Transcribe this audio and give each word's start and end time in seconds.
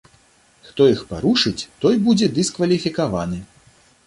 Хто 0.69 0.87
іх 0.93 1.03
парушыць 1.11 1.67
той 1.83 2.01
будзе 2.09 2.31
дыскваліфікаваны. 2.39 3.39